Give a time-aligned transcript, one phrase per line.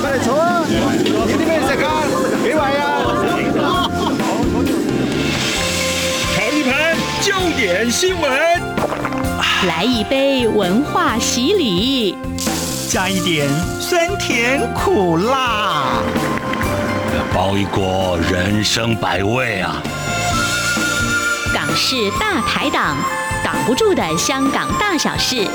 [0.00, 0.62] 快来坐啊！
[0.68, 1.86] 有啲咩食啊？
[2.42, 2.84] 几位啊？
[6.34, 8.30] 尝一盘焦点新闻，
[9.66, 12.16] 来一杯文化洗礼，
[12.88, 13.48] 加一点
[13.80, 16.00] 酸甜苦辣，
[17.34, 19.82] 包一锅人生百味啊！
[21.52, 22.96] 港式大排档，
[23.42, 25.48] 挡不住的香港大小事。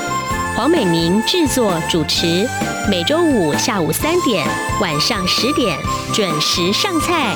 [0.56, 2.48] 黄美明制作主持，
[2.88, 4.46] 每周五下午三点、
[4.80, 5.76] 晚上十点
[6.12, 7.34] 准时上菜。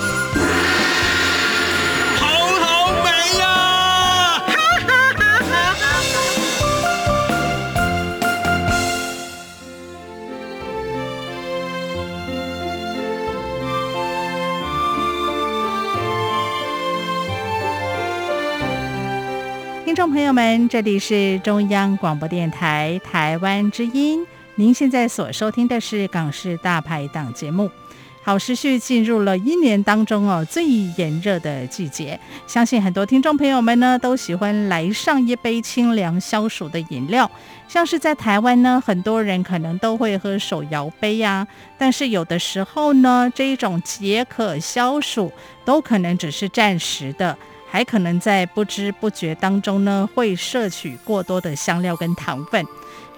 [20.10, 24.26] 朋友们，这里是中央广播电台台湾之音。
[24.54, 27.70] 您现在所收听的是《港式大排档》节目。
[28.22, 37.30] 好，时序进入了一年当中哦最炎热的季节，相信很多听众朋友们呢都喜欢来上一杯清凉消暑的饮料。
[37.68, 45.30] 像是在台湾呢，很多人可能都会喝手摇杯呀，但是有的时候呢，这一种解渴消暑
[45.64, 47.36] 都可能只是暂时的。
[47.70, 52.64] 还可能在不知不觉当中呢，会摄取过多的香料跟糖分。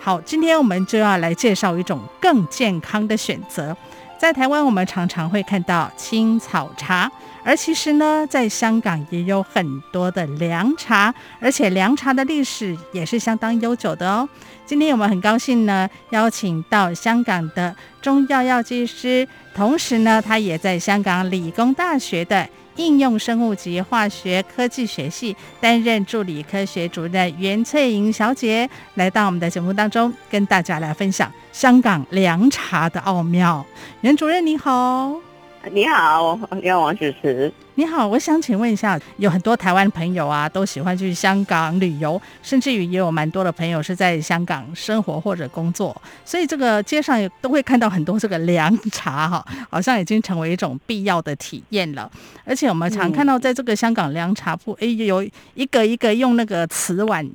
[0.00, 3.76] 好，今天我们就要来介绍一种更健康的选择。
[4.18, 7.10] 在台湾，我们常常会看到青草茶，
[7.42, 14.28] 而其实呢，在香港也有很多的凉茶，而且凉茶的历史也是相当悠久的哦。
[14.66, 22.46] 今天我们很高兴呢，邀请到香港的中药药剂师，同时呢，他也在香港理工大学的。
[22.76, 33.64] 应用生物及化学科技学系担任助理科学主任袁翠莹小姐来到我们的节目当中，跟大家来分享香港凉茶的奥妙。
[34.00, 35.29] 袁主任你好。
[35.68, 37.52] 你好，你好，王主持。
[37.74, 52.10] 你好，我想请问一下，有很多台湾朋友啊，都喜欢去香港旅游，甚至于也有蛮多的朋友是在香港生活或者工作，所以这个街上也都会看到很多这个凉茶哈，好像已经成为一种必要的体验了。
[52.44, 57.28] 而且我们常看到在这个香港凉茶铺，哎，有一个一个用那个瓷碗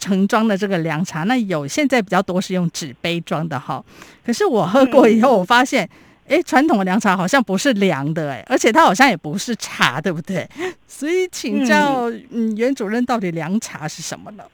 [0.00, 3.82] 盛装的这个凉茶，那有现在比较多是用纸杯装的哈。
[4.26, 5.88] 可是我喝过以后，我发现。
[6.28, 10.48] 哎，传统的凉茶好像不是凉的哎，而且它好像也不是茶，对不对？
[10.86, 14.44] 所以请教，嗯，袁主任，到底凉茶是什么呢？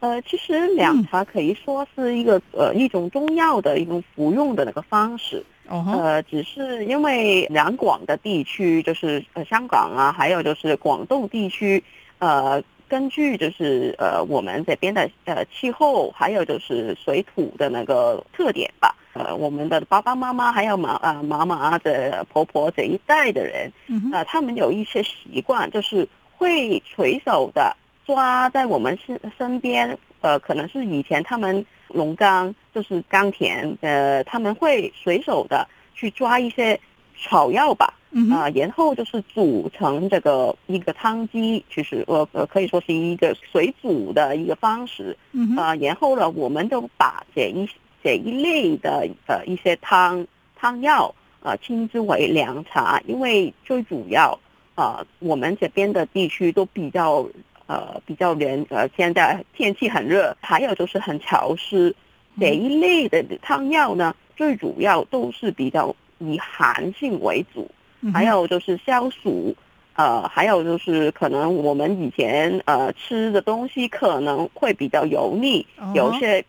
[0.00, 5.42] 呃，其实凉茶可以说是一个呃一种中药的一种服用的那个方式。
[5.66, 5.82] 哦。
[5.98, 11.82] 呃，只是因为两广的地区，就是呃香港啊，还有就是广东地区，
[12.18, 18.94] 呃，根据就是呃我们这边的呃气候，还有就是水土的那个特点吧。
[19.14, 23.72] 呃，我们的爸爸妈妈还有妈啊妈妈的婆婆这一代的人，
[24.12, 36.80] 啊、呃，他们有一些习惯，就是会随手的抓在我们身身边，呃，可能是以前他们农耕就是耕田，呃，他们会随手的去抓一些
[37.16, 37.94] 草药吧，
[38.32, 45.16] 啊、呃，然后就是煮成这个一个汤鸡，其实我呃可以说是一个水煮的一个方式，
[45.56, 47.68] 啊、呃，然后呢，我们都把这一。
[48.04, 54.38] 这一类的呃一些汤汤药呃称之为凉茶，因为最主要
[54.74, 57.26] 啊、呃、我们这边的地区都比较
[57.66, 61.96] 呃比较冷呃现在天气很热，还有就是很潮湿，
[62.38, 67.70] 这一类的汤药呢，最主要都是比较以寒性为主，
[68.12, 69.56] 还有就是消暑，
[69.94, 76.44] 呃还有就是可能我们以前呃吃的东西可能会比较油腻，有些。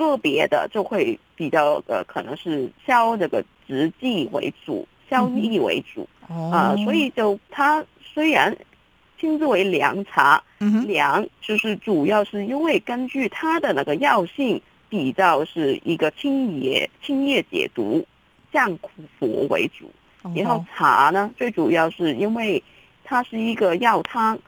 [0.00, 8.56] 个别的就会比较呃，可能是消这个直剂为主，消滞为主啊、所以就它虽然
[9.18, 10.42] 称之为凉茶，
[10.86, 18.06] 凉就是主要是因为根据它的那个药性比较是一个清热、清热解毒、
[18.50, 19.90] 降苦伏为主，
[20.34, 22.62] 然后茶呢最主要是因为
[23.04, 24.38] 它是一个药汤。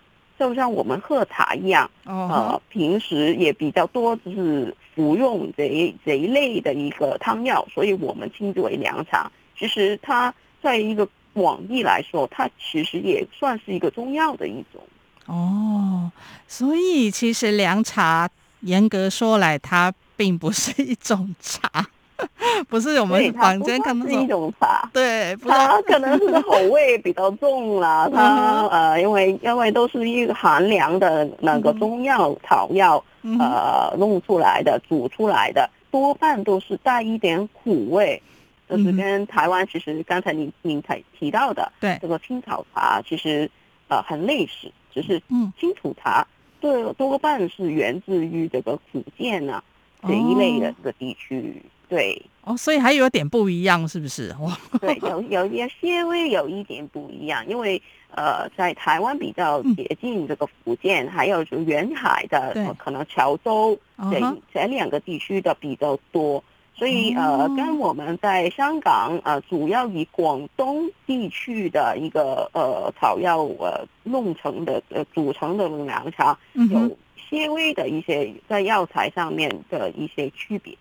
[0.42, 9.30] 就像我们喝茶一样，呃，平时也比较多就是服用这一这一类的一个汤药，所以我们称之为凉茶。
[9.56, 14.82] 其实它在一个广义来说，它其实也算是一个中药的一种。
[15.26, 16.10] 哦，
[16.48, 18.28] 所以其实凉茶
[18.62, 21.86] 严格说来，它并不是一种茶。
[22.68, 28.08] 不是我们房间看到是一种茶，对，它可能是口味比较重啦。
[28.12, 33.02] 它呃，因为因为都是一个寒凉的那个中药草药
[33.38, 38.20] 呃弄出来的煮出来的，多半都是带一点苦味，
[38.68, 41.98] 就是跟台湾其实刚才您您才提到的，对。
[42.00, 43.50] 这个青草茶其实
[43.88, 45.20] 呃很类似，只是
[45.58, 46.26] 青草茶
[46.60, 49.62] 多多半是源自于这个福建啊
[50.06, 52.22] 这一类的这个地区，对。
[52.44, 54.34] 哦，所以还有点不一样，是不是？
[54.40, 57.80] 哇， 对，有有一些些微有一点不一样，因为
[58.10, 63.78] 呃，在台湾比较接近这个福建，嗯、还有就沿海的，呃、可能潮州
[64.10, 64.36] 这、uh-huh.
[64.52, 66.42] 这两个地区的比较多，
[66.74, 76.90] 所以呃，跟我们在香港呃，主要以广东地区的一个呃草药呃弄成的呃组成的凉茶，有
[77.30, 80.76] 些微的一些在药材上面的一些区别。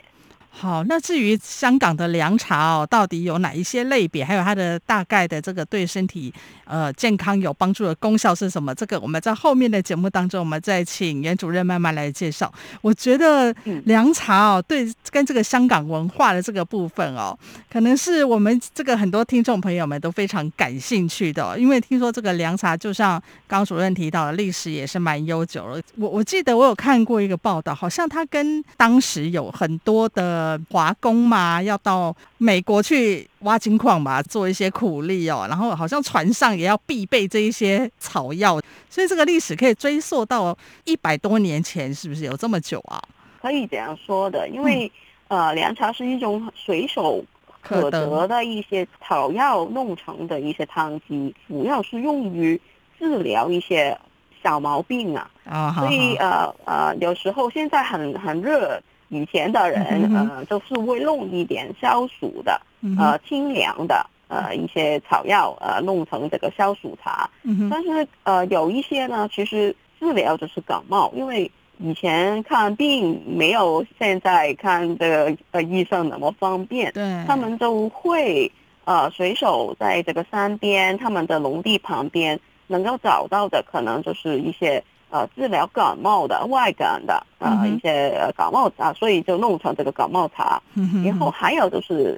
[0.54, 6.32] 好，那至于香港的凉茶哦，到底有哪一些类别，还有它的大概的这个对身体
[6.66, 8.76] 呃健康有帮助的功效是什么？
[8.76, 12.54] 这个我们在后面的节目当中，我们再请袁主任慢慢来介绍。
[12.82, 13.52] 我觉得
[13.86, 17.36] 凉茶哦，对跟这个香港文化的这个部分哦，
[17.72, 25.82] 可能是我们这个很多听众朋友们都非常感兴趣的，因为听说这个凉茶就像刚主任提到的，历史也是蛮悠久了。
[25.96, 30.41] 我我记得我有看过一个报道，好像它跟当时有很多的。
[30.42, 35.46] 呃，华工嘛，要到美国去挖金矿嘛，做一些苦力哦。
[35.48, 38.60] 然后好像船上也要必备这一些草药，
[38.90, 43.00] 所以这个历史可以追溯到一百多年前，是不是有这么久啊？
[43.40, 44.92] 可以这样说的，因为、
[45.28, 47.24] 嗯、呃，凉茶是一种随手
[47.62, 52.60] 可得的一些草药弄成的一些汤剂，主要是用于
[52.98, 53.96] 治疗一些
[54.42, 55.30] 小毛病啊。
[55.46, 58.82] 啊，所以呃呃，有时候现在很很热。
[59.14, 67.30] 以前的人，嗯、呃，就是会弄一点消暑的，嗯、呃，清凉的，呃，一些草药，呃，弄成这个消暑茶。
[67.44, 76.90] 嗯、但是，呃，有一些呢，其实治疗就是感冒，因为以前看病没有现在看这个呃医生那么方便。
[76.94, 77.04] 对。
[77.28, 78.50] 他们都会
[78.86, 84.82] 呃随手在这个山边，他们的农地旁边能够找到的，可能就是一些。
[85.12, 90.62] 呃，治疗感冒的外感的呃、嗯、一些感冒茶，所以就弄成这个感冒茶。
[90.76, 92.18] 嗯、然后还有就是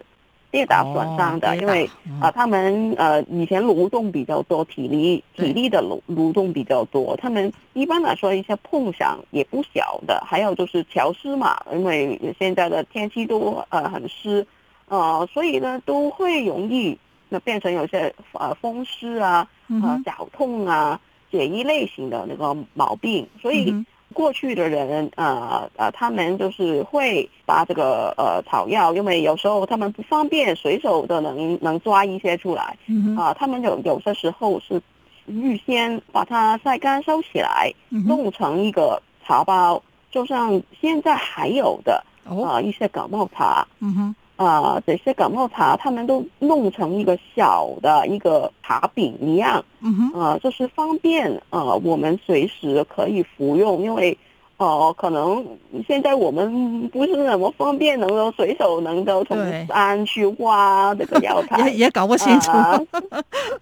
[0.52, 1.90] 跌打损伤的，哦、因为
[2.22, 10.24] 啊、他们呃以前蠕动比较多，体力体力的劳劳动比较多，他们一般来说一些碰响也不小的。
[10.24, 14.46] 还有就是潮湿嘛，因为现在的天气都呃很湿，
[14.88, 16.96] 呃，所以呢都会容易
[17.30, 21.00] 那变成有些呃风湿啊，呃脚痛啊。
[21.34, 23.74] 这一类型的那个毛病，所以
[24.14, 34.80] 过去的人，呃呃，他们就是会把这个呃草药，因为有时候他们不方便随手的能能抓一些出来，啊、嗯呃，他们有有些时候是
[35.26, 39.82] 预先把它晒干收起来，弄成一个茶包，
[40.12, 43.68] 就像现在还有的啊、呃、一些感冒茶。
[43.80, 44.16] 嗯哼。
[44.36, 54.18] 啊、呃，这些感冒茶，他们都弄成一个小的一个茶饼一样，嗯哼，啊、呃，就是方便啊、呃，我们随时可以服用，因为。
[54.64, 55.46] 哦，可能
[55.88, 59.38] 现在我们不是那么方便，能够随手能够从
[59.68, 62.52] 山去挖这个药材， 也也搞不清楚。
[62.52, 62.80] 啊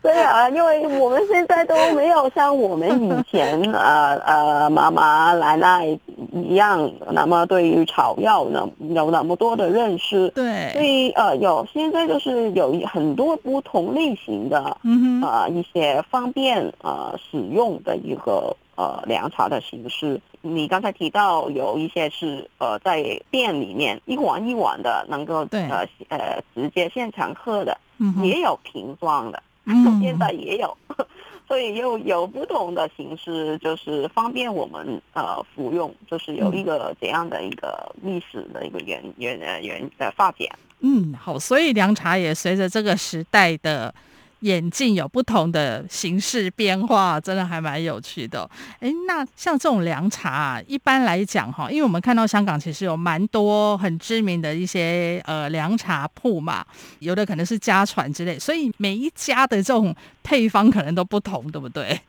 [0.01, 5.86] 对啊，因为我们现在都没有像我们以前呃呃妈妈奶奶
[6.31, 10.30] 一样，那么对于草药呢有那么多的认识。
[10.30, 18.55] 对，所以呃有现在就是有很多不同类型的，嗯哼，呃一些方便呃使用的一个。
[18.77, 30.75] 呃，凉茶的形式，你刚才提到有一些是呃在店里面一碗一碗的，能够呃呃直接现场喝的，嗯、也有瓶装的，嗯、现在也有，
[31.48, 40.48] 所以又有不同的形式，就是方便我们呃服用，就是有一个怎样的一个历史的一个原原呃原的发展。
[40.79, 43.93] 嗯，好，所以凉茶也随着这个时代的。
[44.41, 48.50] 眼镜有不同的形式变化，真的还蛮有趣的。
[48.79, 56.65] 哎，那像这种凉茶啊，一般来讲哈，因为我们看到香港其实有蛮多很知名的一些呃凉茶铺嘛，
[57.00, 62.00] 有的可能是家传之类，所以每一家的这种配方可能都不同，对不对？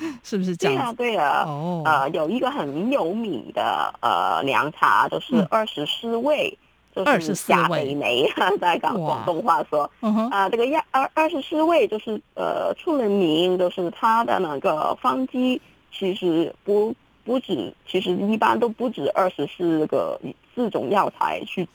[0.24, 0.94] 是不是这样？
[0.94, 1.44] 对啊，对啊。
[1.46, 6.56] 哦，呃，有一个很有名的呃凉茶，就是二十四味。
[6.56, 8.28] 嗯就是夏美眉，
[8.60, 9.88] 在讲广东话说，
[10.32, 16.92] 啊，这个亚二二十四味就是呃出了名，就是他的那个方剂其实不
[17.24, 20.20] 不止，其实一般都不止二十四个
[20.52, 21.66] 四种药材去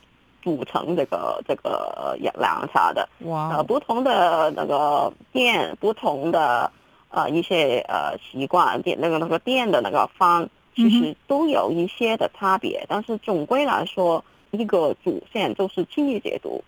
[0.43, 3.07] 组成这个这个凉茶的。
[3.19, 3.55] 哇！
[3.55, 6.69] 呃，不同的那个店，不同的
[7.10, 14.22] 呃一些呃习惯店，那个那个店的那个方，其实都有一些的差别，但是总归来说。
[14.57, 16.63] 一个主线就是清理解毒、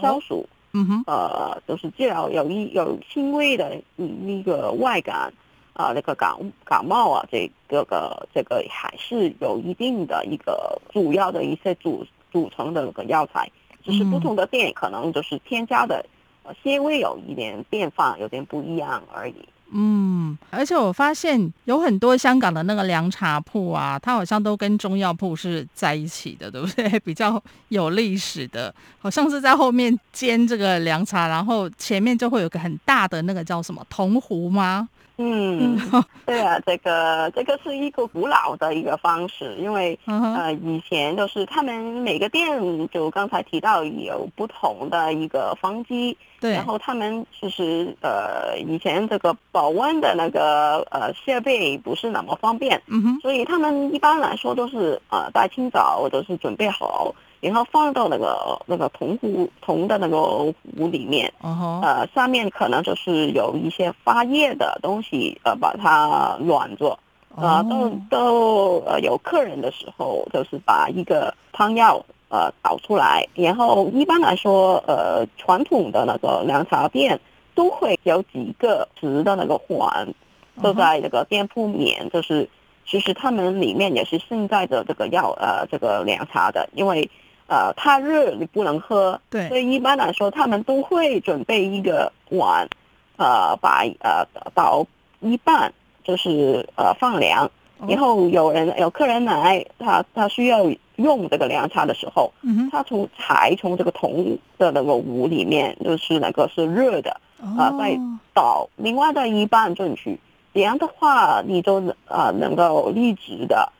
[0.00, 5.32] 消暑，哦、嗯哼，呃，就是治疗有一有轻微的那个外感
[5.72, 13.50] 啊、呃，那个感感冒啊，这个个这个还是有一定的一个主要的一些组组成的那个药材，
[13.84, 16.04] 只是不同的店可能就是添加的
[16.42, 19.34] 呃些微有一点变化，有点不一样而已。
[19.72, 27.00] 嗯，而且我发现有很多香港的那个凉茶铺啊，它好像都跟中药铺是在一起的，对不对？
[27.00, 34.88] 比较有历史的，好像是在后面煎这个凉茶，然后前面就会有个很大的那个叫什么铜壶吗？
[35.18, 35.80] 嗯，
[36.26, 40.34] 对啊，这个这个是一个古老的一个方式，因为、uh.
[40.34, 53.22] 呃以前就是他们每个店就刚才提到有不同的一个方机，对，然后他们其实呃以前这个保温的那个呃设备不是那么方便，嗯哼、uh，huh.
[53.22, 57.14] 所以他们一般来说都是呃大清早都是准备好。
[57.46, 61.80] 然后放到那个那个铜壶铜的那个壶里面，uh huh.
[61.80, 66.98] 呃，上面可能就是有一些发液的东西，呃，把它暖着，
[67.36, 77.20] 呃，都都呃有客人的时候，就是把一个汤药呃倒出来，然后一般来说，呃，传统的那个凉茶店
[77.54, 80.12] 都会有几个瓷的那个环，
[80.60, 82.50] 都在那个店铺面，就是
[82.84, 87.08] 其实他们里面也是盛载着这个药呃这个凉茶的，因为。
[87.48, 92.68] 呃，太热你不能喝，对，所以一般来说他们都会准备一个碗，
[93.16, 94.84] 呃，把呃倒
[95.20, 95.72] 一半，
[96.02, 97.48] 就是呃放凉，
[97.86, 100.64] 然后有人有客人来，他他需要
[100.96, 107.96] 用这个凉茶的时候，嗯，他从才从这个铜的那个壶里面，就是那个是热的，啊、呃，再
[108.34, 110.18] 倒另外的一半进去，
[110.52, 113.72] 这样的话你就呃能够立直的。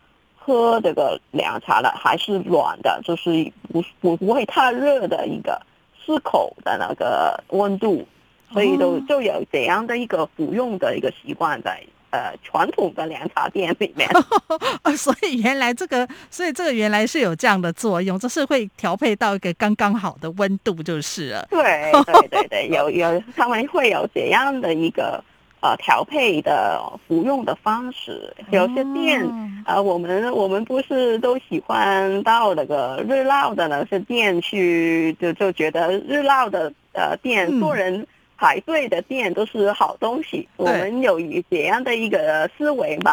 [0.46, 5.60] 喝这个凉茶的还是暖的，就是不不不会太热的一个
[6.04, 8.06] 适口的那个温度，
[8.52, 14.08] 所以都就有这样的一个服用的一个习惯在呃传统的凉茶店里面。
[14.96, 21.44] 所以原来这个，所以这个原来是有这样的作用，就是会调配到一个刚刚好的温度就是了。
[21.50, 25.20] 对对对对，有有他们会有这样的一个。
[25.60, 29.26] 呃，调配的服用的方式，有些店，
[29.64, 40.46] 啊、呃，我们我们不是都喜欢到那个热闹的那些店去，就就觉得热闹的呃店，多人排队的店都是好东西。
[40.58, 43.12] 嗯、我们有一这样的一个思维嘛。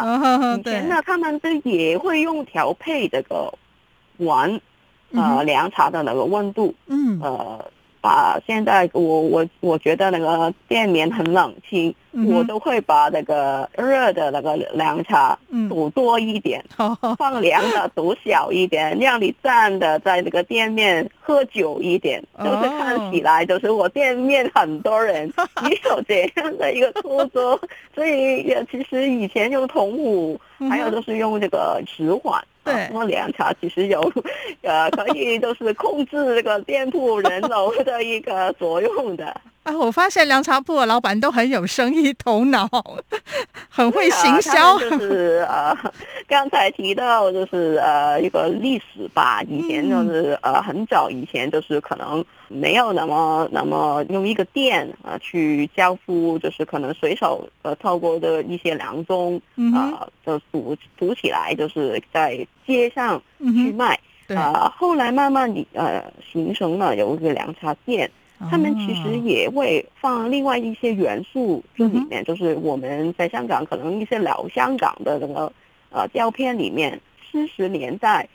[0.58, 3.52] 以前呢，他们都也会用调配这个
[4.18, 4.60] 碗，
[5.12, 7.64] 呃，凉茶的那个温度，嗯，呃。
[8.04, 15.38] 把现在我我我觉得那个店面很冷清，嗯、我都会把那个热的那个凉茶
[15.70, 25.32] 煮多一点，嗯、 放凉的煮小一点，让你站的在那个店面喝久一点，哦、就是看起来就是我店面很多人
[25.70, 27.58] 也有这样的一个操作，
[27.94, 32.44] 所以也其实以前用铜壶，还有就是用这个瓷碗。
[32.64, 34.00] 对，那凉茶其实有，
[34.62, 39.40] 呃，可以就是控制这个店铺人流的一个作用的。
[39.64, 42.68] 啊，我发现凉茶铺的老板都很有生意头脑，
[43.68, 44.78] 很会行销。
[44.78, 45.74] 就是呃，
[46.28, 59.40] 刚才提到就是呃一个历史吧，以前就是呃很早以前就是可能没有那么那么用一个店啊去交付，就是可能随手呃透过的一些凉盅
[59.74, 63.98] 啊就煮煮起来，就是在街上去卖。
[64.28, 68.10] 对啊，后来慢慢的呃形成了有一个凉茶店。
[68.50, 75.52] 他们其实也会放另外一些元素这里面，就是我们在香港可能一些老香港的那个
[75.90, 78.28] 呃胶片里面，七十年代，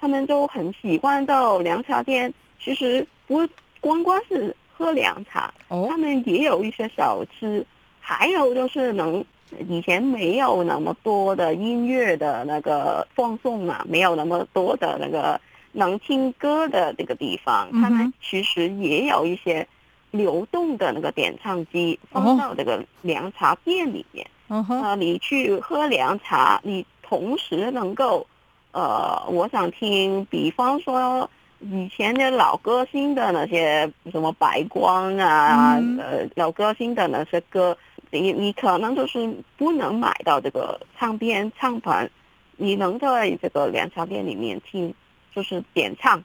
[0.00, 2.32] 他们都很喜欢到凉茶店。
[2.60, 3.46] 其实不
[3.80, 7.64] 光光是喝凉茶，哦，他们也有一些小吃，
[8.00, 9.24] 还有就是能
[9.68, 15.40] 以前没有那么多的音乐的那个放送嘛，没有那么多的那个。
[15.72, 19.66] 能听歌的这个地方，他们其实也有一些
[20.10, 24.26] 流动的那个点唱机放到这个凉茶店里面。
[24.48, 24.82] 啊、uh，huh.
[24.82, 28.26] 呃，你去喝凉茶，你同时能够，
[28.72, 31.28] 呃，我想听，比方说
[31.60, 36.00] 以前的老歌星的那些什么白光啊，uh.
[36.00, 37.76] 呃，老歌星的那些歌，
[38.10, 42.10] 你你可能就是不能买到这个唱片唱盘，
[42.56, 44.94] 你能在这个凉茶店里面听。
[45.38, 46.20] 就是点唱，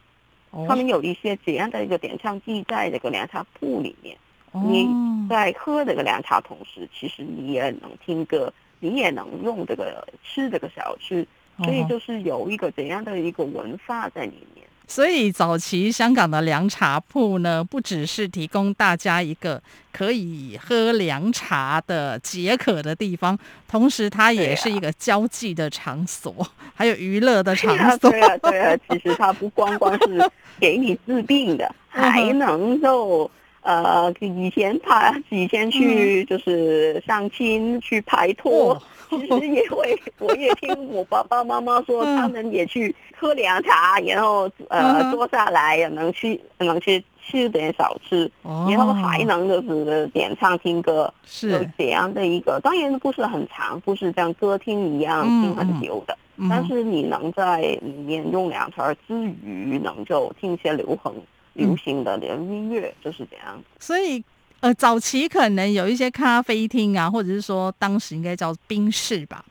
[0.67, 4.17] 他们有一些怎样的一个点唱机在这个凉茶铺里面。
[4.51, 4.89] 你
[5.29, 11.27] 在喝这个凉茶同时，其实你也能听歌，你也能用这个吃这个小吃，
[11.63, 14.65] 所以就是有一个怎样的一个文化在里面。
[14.87, 19.61] 所以早期香港的凉茶铺呢，不只是提供大家一个
[19.91, 23.37] 可以喝凉茶的解渴的地方，
[23.67, 28.09] 同时它也是一个交际的场所，啊、还有娱乐的场所。
[28.11, 33.29] 对啊，对啊，其实它不光光是给你治病的，还能够。
[33.65, 38.77] 呃，以前他，以前去就是相亲去拍拖，
[39.19, 51.69] 其实也会，我也听我爸爸妈妈说，他们也去喝凉茶，然后呃坐下来也能去能去吃点小吃，然后还能就是点唱听歌，是。
[51.77, 56.17] 这样的一个，当然不是很长，不是像歌厅一样听很久的，
[56.49, 61.13] 但是你能在里面用凉茶之余，能够听些流行。
[61.55, 64.23] 流行的连音乐就是这样，所以
[64.63, 69.43] 呃，早期可能有一些咖啡厅啊，或者是说当时应该叫冰室吧，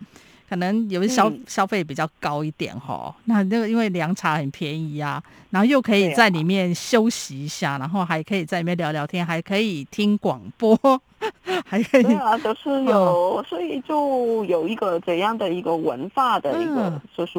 [0.49, 3.15] 可能有些消、嗯、消费比较高一点哈。
[3.27, 10.75] 那那个因为凉茶很便宜啊，然后又可以在里面休息一下，啊、然后还可以在里面聊聊天，还可以听广播，
[11.67, 17.39] 还可以对啊，就是有，哦、所以就有一个怎样的一个文化的一个，就是、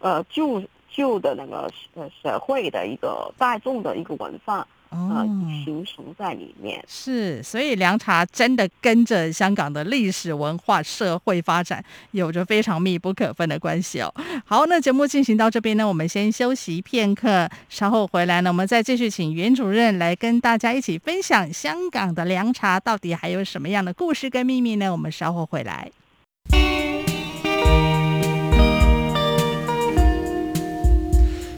[0.00, 0.62] 嗯、呃旧。
[0.96, 5.26] 旧的那个呃社会的一个大众的一个文化，哦、呃，
[5.64, 6.82] 形成在里面。
[6.86, 14.14] 是，所以凉茶真的跟着香港的历史文化、社会发展有着非常密不可分的关系哦。
[14.44, 24.92] 好，那节目进行到这边呢，我们先休息片刻，稍后回来呢，我们再继续请袁主任来跟大家一起分享香港的凉茶到底还有什么样的故事跟秘密呢？
[24.92, 25.90] 我们稍后回来。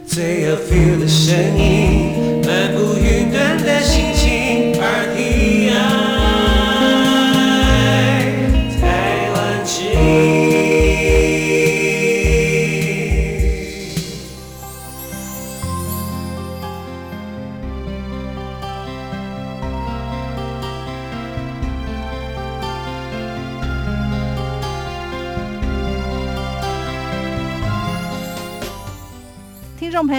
[0.07, 2.25] 最有 feel 的声音，
[2.57, 4.16] 漫步云端的心。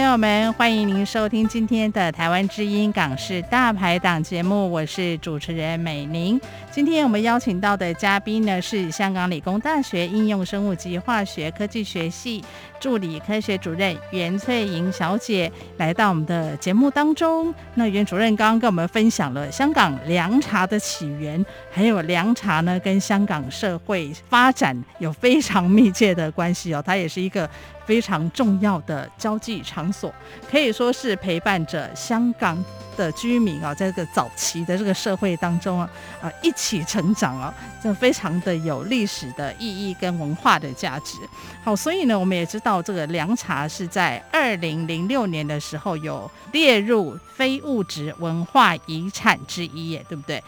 [0.08, 6.40] 朋友们，欢迎您收听今天的《台湾之音港式大排档》节目，我是主持人美玲。
[6.72, 12.42] 今天我们邀请到的嘉宾呢，是香港理工大学应用生物及化学科技学系
[12.80, 17.54] 助理科学主任袁翠莹小姐，来到我们的节目当中。
[17.74, 27.50] 那袁主任刚刚跟我们分享了香港凉茶的起源，还有凉茶呢跟香港社会发展有非常密切的关系哦，它也是一个。
[27.88, 30.14] 非常重要的交际场所，
[30.52, 32.62] 可以说是陪伴着香港
[32.98, 35.90] 的居民啊，在这个早期的这个社会当中啊，
[36.22, 41.18] 啊一起成长啊，这非常的有历史的意义跟文化的价值。
[41.64, 50.44] 好，所以呢，我们也知道这个凉茶是在二零零六年的时候有列入非物质文化遗产之一，耶，对不对？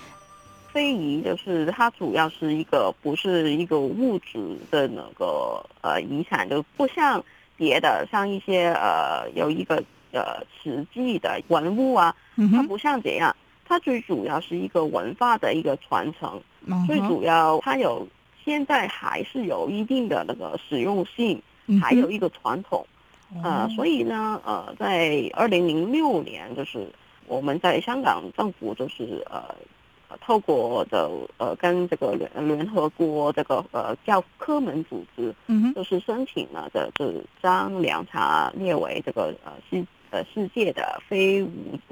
[0.72, 7.24] 非遗就是它主要是一个不是一个物质的那个呃遗产，就不像
[7.58, 12.16] 别的像一些呃有一个呃实际的文物啊，
[12.54, 16.40] 它不像这样，它最主要是一个文化的一个传承，
[16.86, 18.08] 最主要它有
[18.46, 21.42] 现在还是有一定的那个实用性，
[21.82, 22.86] 还有一个传统，
[23.44, 26.88] 呃，所以呢呃在二零零六年就是
[27.26, 29.56] 我们在香港政府就是呃。
[30.22, 41.50] 透过的呃，跟这个联联合国这个呃教科文组织，嗯哼，就是申请了的，就是将凉茶列为这个呃世呃世界的非物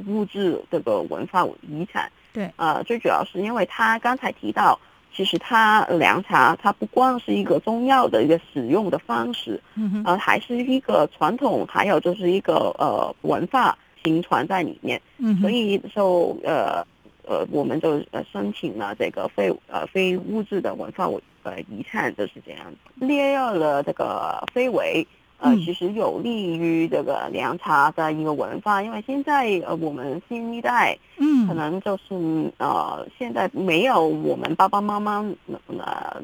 [0.08, 2.12] 物质这个文化遗产。
[2.34, 4.80] 对，呃，最主要是因为他刚才提到，
[5.14, 15.02] 其实它凉茶它不光是一个中药的一个使用的方式，嗯哼，呃，还是一个传统，还有就是一个呃文化行传在里面。
[15.18, 16.86] 嗯，所以就呃。
[17.30, 21.10] 呃，我们就呃申请了这个非呃非物质的文化
[21.44, 25.06] 呃遗产，就是这样列入了这个非遗，
[25.40, 35.60] 呃，其实有利于这个凉茶的一个文化，因为现在呃我们新一代，嗯，可能就是呃现在没有我们爸爸妈妈那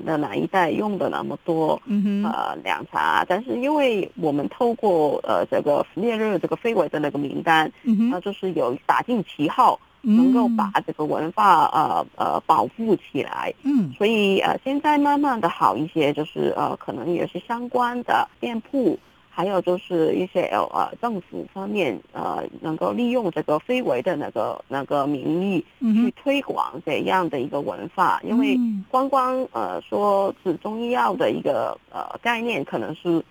[0.05, 9.77] 的那一代用的那么多，嗯呃凉茶，但是因为我们透过呃这个列入这个非遗的那个名单，嗯哼，就是有打进旗号。
[10.05, 33.23] 能够把这个文化呃呃保护起来，嗯，所以呃现在慢慢的好一些，就是呃可能有些相关的店铺，还有就是一些呃政府方面呃能够利用这个非遗的那个那个名义去推广这样的一个文化，因为光光呃说是中医药的一个呃概念，可能是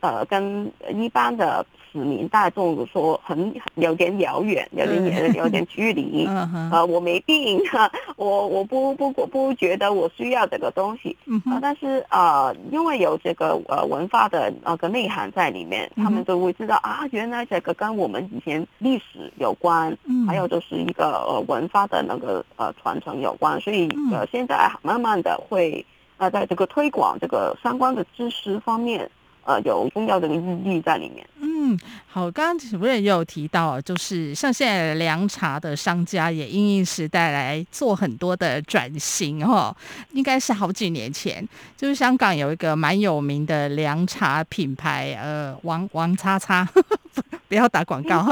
[0.00, 1.64] 呃跟一般的。
[1.92, 6.26] 市民大众说很有点遥远，有点远有点距离。
[6.30, 7.60] 啊呃，我没病，
[8.16, 11.16] 我我不不不不觉得我需要这个东西。
[11.46, 25.84] 啊、呃、但是呃，因为有这个呃文化的那个内涵在里面，他们都会知道啊，原来这个跟我们以前历史有关，嗯，还有就是一个呃文化的那个呃传承有关，所以呃现在慢慢的会
[26.18, 29.10] 呃在这个推广这个相关的知识方面。
[29.44, 31.26] 呃，有重要的意义在里面。
[31.40, 39.74] 嗯，好，刚刚主任也有提到，就是像现在凉茶的商家也因应时代来做很多的转型哦。
[40.12, 46.68] 应该是好几年前，就是香港有一个蛮有名的凉茶品牌，呃，王王叉叉，
[47.48, 48.22] 不要打广告。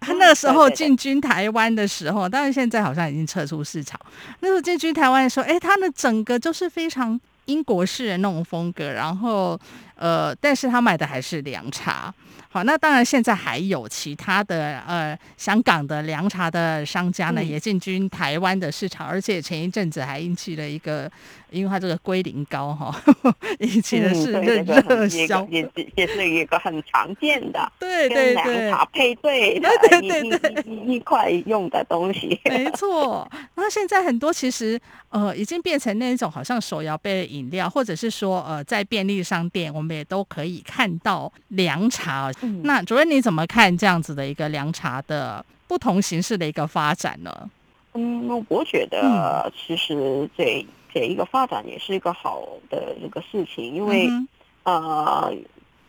[0.00, 3.98] 他 那个时候进军台湾的时候，当然现在好像已经撤出市场。
[4.40, 7.18] 那时候进军台湾的时候，哎，他的整个就是非常。
[7.46, 9.58] 英国式的那种风格，然后，
[9.96, 12.14] 呃，但是他卖的还是凉茶。
[12.48, 21.10] 好，那当然现在还有其他的呃香港的凉茶的商家呢，嗯、也进军台湾的市场，而且前一阵子还引起了一个。
[21.50, 22.94] 因为它这个龟苓膏哈，
[23.60, 32.38] 以前的是热热销，也也是一个很常见的， 对对对，凉茶配对的一对对对一一块用的东西。
[32.44, 34.78] 没错，那现在很多其实
[35.10, 42.32] 呃已经变成那种好像手摇杯的饮料，或者是说呃在便利商店我们也都可以看到凉茶。
[42.42, 47.50] 嗯、那主任你怎么看这样子的一个凉茶的不同形式的一个发展呢？
[47.94, 50.66] 嗯，我觉得其实这。
[51.04, 54.28] 一个发展也是一个好的一个事情，因为、嗯、
[54.62, 55.34] 呃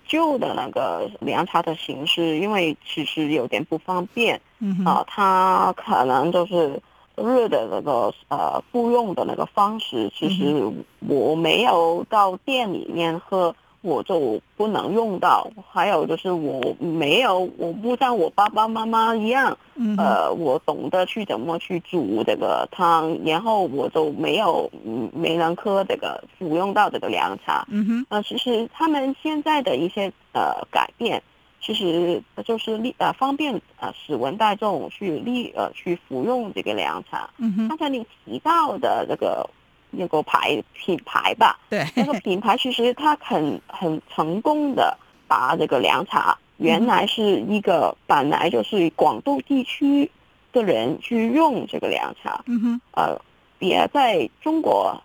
[0.08, 4.42] 旧的那个凉茶的形式，因为其实有点不方便，
[4.84, 6.82] 啊、它可能就是
[7.16, 10.70] 热的那个呃服用的那个方式，其实
[11.08, 13.56] 我没有到店里面喝。
[13.82, 27.66] 我就不能用到，还有就是我没有，我不像我爸爸妈妈一样，嗯、呃，我懂得去怎么去煮这个汤，然后我就没有，嗯，没能喝这个服用到这个凉茶。
[27.70, 31.22] 嗯哼，呃，其实他们现在的一些呃改变，
[31.62, 37.30] 其实就是利呃方便呃使文大众去利呃去服用这个凉茶。
[37.38, 39.50] 嗯哼，刚才你提到的这个。
[39.98, 50.10] 那个牌品牌吧，对，那个品牌其实它很很成功的把这个凉茶原来是一个本来就是广东地区
[50.54, 53.22] 的人去用这个凉茶，嗯哼，呃，
[53.58, 55.02] 别在中国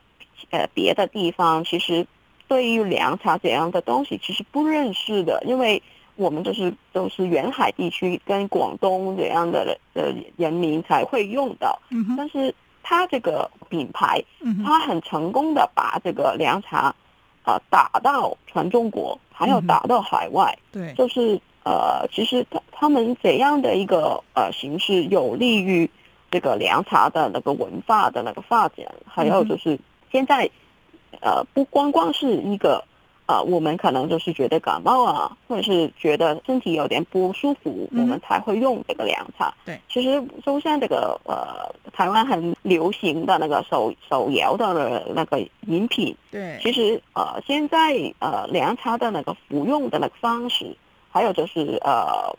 [0.50, 2.06] 呃别的地方其实
[2.46, 5.82] 对于凉茶这样的东西其实不认识的，因为
[6.16, 11.80] 我们都是都是沿海地区跟广东这样的的人民才会用到，
[12.16, 12.54] 但是。
[12.82, 14.22] 他这个品牌，
[14.64, 16.94] 他很成功的把这个凉茶，
[17.44, 20.58] 呃，打到全中国，还有打到海外。
[20.70, 25.88] 对，就是呃，其实他他们怎样的一个呃形式，有利于
[26.30, 29.78] 这个凉茶的那个文化的那个发展，还有就是
[30.10, 30.50] 现在，
[31.20, 32.84] 呃，不光光是一个。
[33.32, 39.54] 啊、呃，我们可能就是觉得感冒啊，或者是觉得身体有点不舒服，嗯、我们才会用这个凉茶。
[39.64, 46.14] 对，其实就像这个呃，台湾很流行的那个手手摇的那个饮品。
[46.30, 50.76] 对，其实呃，现在呃，凉茶的那个服用的那个方式，
[51.10, 52.36] 还有就是呃，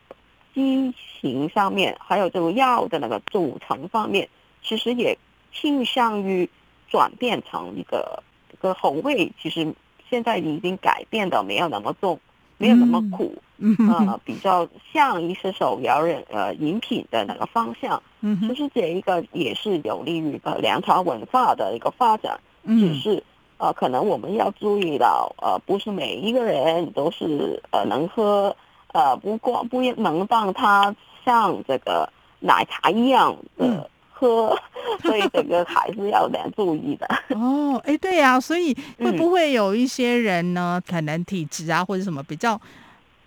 [0.53, 4.29] 机型上面，还有这个药的那个组成方面，
[4.61, 5.17] 其实也
[5.51, 6.47] 倾向于
[6.87, 9.73] 转变成一个一个口味，其实。
[10.09, 12.19] 现在已经改变的没有那么重，
[12.57, 23.23] 没有那么苦，嗯，呃，比较像一些手摇人呃饮品的那个方向，嗯，其实这一个也是有利于呃凉茶文化的一个发展，嗯，只是
[23.57, 28.55] 呃可能我们要注意到呃不是每一个人都是呃能喝，
[28.93, 33.89] 呃不光不能让它像这个奶茶一样的。
[34.21, 34.57] 嗯喝，
[35.03, 37.81] 所以整个还是要点注意的 哦。
[37.85, 42.59] 哎，对呀、啊，所以会不会有一些人呢，嗯、可能体质啊或者什么比较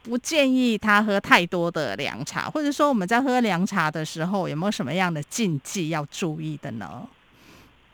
[0.05, 7.07] 不建议他喝太多的凉茶，或者说我们在喝凉茶的时候有没有什么样的禁忌要注意的呢？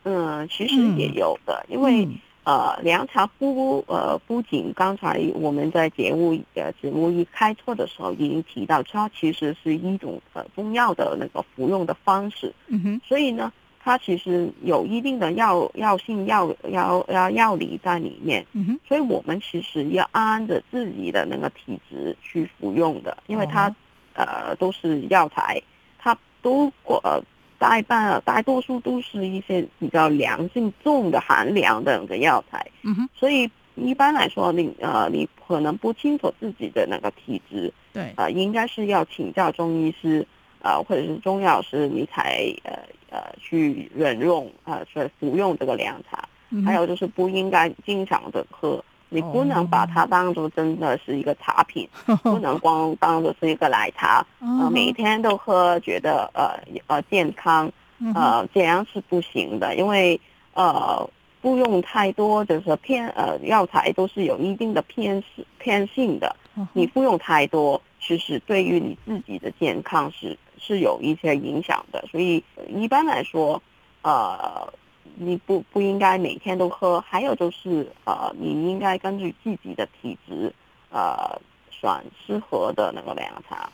[0.05, 2.09] 嗯，其实也有的，嗯、因为。
[2.44, 12.52] 呃，凉茶不呃不仅刚才我们在节目呃节目一开错的时候已经提到，它其实是一种呃中药的那个服用的方式。
[12.66, 13.00] 嗯哼。
[13.07, 18.44] 所以呢，它其实有一定的药药性药药药药理在里面。
[18.55, 18.81] 嗯哼。
[18.88, 23.74] 所以我们其实要按着自己的那个体质去服用的，因为它、哦、
[24.14, 25.62] 呃都是药材，
[25.96, 27.22] 它都呃。
[27.62, 40.27] 大半大多数都是一些比较凉性重的寒凉的那个药材，嗯哼，所以一般来说，你呃，你可能不清楚自己的那个体质，对，呃，应该是要请教中医师，
[40.61, 42.72] 呃，或者是中药师，你才呃
[43.11, 46.29] 呃去忍用呃，去服用这个凉茶。
[46.51, 57.70] 嗯、还有就是不应该经常的喝，你不能把它当做真的是一个茶品，哦、不能光当做是一个奶茶，哦、呃，每天都喝，觉得呃呃健康，
[58.14, 60.20] 呃，这样是不行的，因为
[60.55, 61.09] 呃。
[61.42, 65.20] 不用太多，就是偏呃药材都是有一定的偏
[65.59, 66.37] 偏性的。
[66.72, 72.05] 你不用太多，其实对于你自己的健康是是有一些影响的。
[72.09, 73.61] 所以一般来说，
[74.03, 74.72] 呃，
[75.15, 77.01] 你不不应该每天都喝。
[77.01, 80.53] 还有就是呃，你应该根据自己的体质，
[80.91, 81.91] 呃，选
[82.27, 83.69] 适合的那个凉茶。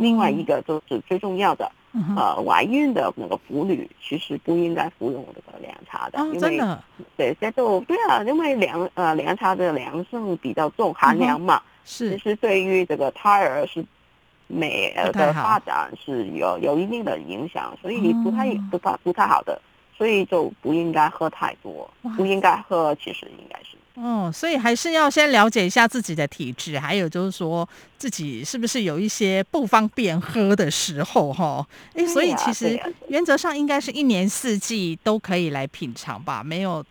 [0.00, 1.70] 另外一个就是最重要的。
[2.16, 6.84] 呃，怀孕的那个妇女其实不应该服用这个凉茶的，哦、因为真的
[7.16, 13.84] 对，这就对啊，因为凉呃凉茶的凉性比较重，寒凉嘛，嗯、是其实对于这个胎儿是
[14.48, 19.62] 美的发展是有有一定的影响，所以不太、哦、不太不太好的，
[19.96, 23.76] 所以就不应该喝太多，不应该喝，其实应该是。
[23.94, 31.64] 哦，所以还是要先了解一下自己的体质，还有就是说自己是不是有一些不方便喝的时候哈。
[31.94, 32.76] 哎，所以其实
[33.06, 36.84] 原则上应该是一年四季都可以来品尝吧，没有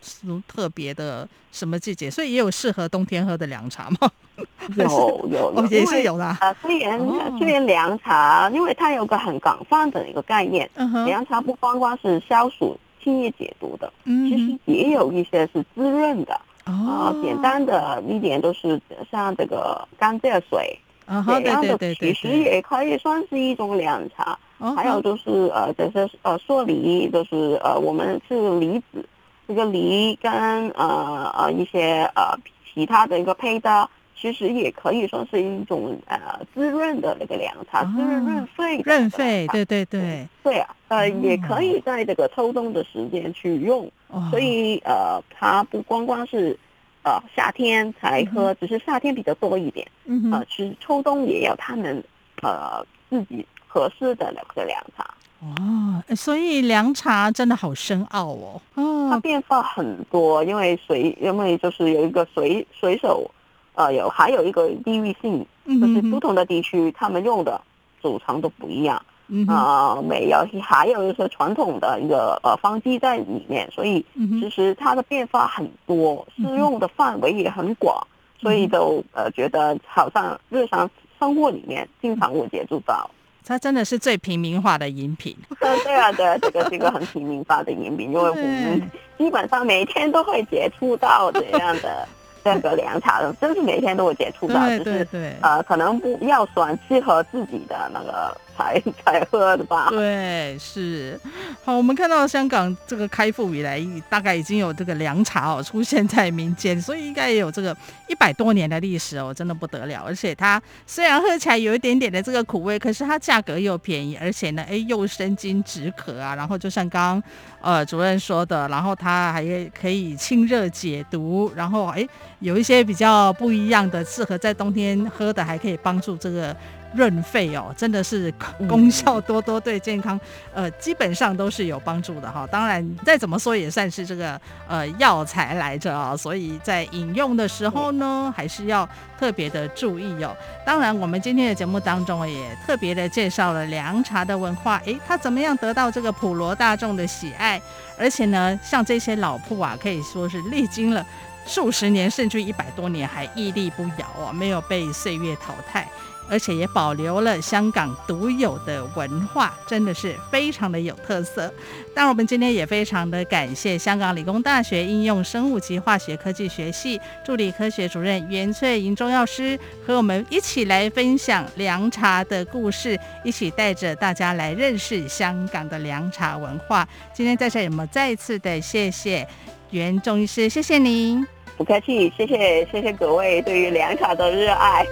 [0.48, 4.10] 特别的什么季节，所以也有适合冬天喝的凉茶吗？
[4.74, 6.24] 有有有，也是有的。
[6.24, 6.98] 啊，虽然
[7.38, 10.68] 虽然凉茶，因为它有个很广泛的一个概念，
[11.04, 16.40] 凉茶不光光是消暑、清热解毒的，其实也有一些是滋润的。
[16.64, 20.78] 啊、哦，简单的一点都是像这个甘蔗水，
[21.26, 24.38] 这样的其实也可以算是一种凉茶。
[24.74, 29.06] 还有就是呃，这是呃，说梨，就是呃，我们是梨子，
[29.46, 30.32] 这个梨跟
[30.70, 32.34] 呃呃一些呃
[32.72, 33.86] 其他的一个配搭，
[34.16, 36.18] 其实也可以说是一种呃
[36.54, 38.78] 滋润的那个凉茶，哦、滋润润肺。
[38.78, 40.26] 润肺，对对对。
[40.42, 43.90] 对啊，呃，也可以在这个秋冬的时间去用。
[44.30, 46.56] 所以呃，它不光光是
[47.02, 49.86] 呃夏天才喝，嗯、只是夏天比较多一点。
[50.04, 52.02] 嗯哼呃，其实秋冬也有他们
[52.42, 55.04] 呃自己合适的那个凉茶。
[55.40, 58.62] 哦，所以凉茶真的好深奥哦。
[58.76, 63.30] 哦，它变化很多，因为随因为就是有一个随随手，
[63.74, 67.60] 呃，有还有一个地域性，就是不同的地区他们用的
[68.00, 69.00] 组成都不一样。
[69.26, 74.04] 嗯啊，没有，还有一些传统的一个呃方剂在里面，所以
[74.38, 78.06] 其实它的变化很多，适用的范围也很广，
[78.38, 83.10] 所以都呃觉得好像日常生活里面经常会接触到。
[83.46, 85.34] 它真的是最平民化的饮品。
[85.58, 92.06] 对啊，对啊，这个是一个很平民化的饮品，因为我们基本上每天都会接触到这样的。
[92.44, 95.06] 这个凉茶的，真是每天都会接触到，就是
[95.40, 99.88] 呃，可能不要选适合自己的那个才 才喝的吧。
[99.90, 101.18] 对，是。
[101.64, 107.76] 好，我们看到香港这个开埠以来，大概已经有这个凉茶哦出现在民间，所以应该也有这个
[108.08, 110.02] 一百多年的历史哦，真的不得了。
[110.06, 116.34] 而且它虽然喝起来有一点点的这个苦味，可是它价格又便宜，而且呢，哎，又生津止渴啊。
[116.34, 117.22] 然后就像刚
[117.60, 119.42] 呃主任说的，然后它还
[119.80, 122.06] 可以清热解毒，然后哎。
[122.40, 126.54] 有一些比较不一样的，适合在冬天喝的，还可以帮助这个
[126.94, 128.32] 润肺哦，真的是
[128.68, 130.18] 功效多多，对健康，
[130.52, 132.46] 呃，基本上都是有帮助的哈。
[132.46, 140.36] 当然，再怎么说也算是这个呃药材来着啊，所以在饮用的时候呢，还是要特别的注意哦。
[140.64, 147.60] 当然，我们今天的节目当中也特别的介绍了凉茶的文化，诶，它怎么样得到这个普罗大众的喜爱？
[147.98, 151.04] 而且呢，像这些老铺啊，可以说是历经了。
[151.46, 155.86] 数十年甚至一百多年还屹立不摇啊，没有被岁月淘汰，
[156.28, 161.52] 而且也保留了香港独有的文化，真的是非常的有特色。
[161.94, 176.86] 当然，我们今天也非常的感谢香港理工大学应用生物及化学科技学系助理科学主任袁翠莹中药师和我们一起来分享凉茶的故事，一起带着大家来认识香港的凉茶文化。
[177.12, 179.26] 今天在这里，我们再一次的谢谢
[179.70, 181.24] 袁中医师，谢谢您。
[181.56, 184.84] 不客气，谢谢谢谢各位对于凉茶的热爱。